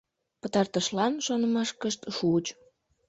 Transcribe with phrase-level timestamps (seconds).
[0.41, 2.45] Пытартышлан шонымашкышт шуыч.